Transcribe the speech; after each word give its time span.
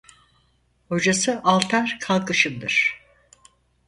Hocası 0.89 1.41
Altar 1.43 1.97
Kalkışımdır. 2.01 3.03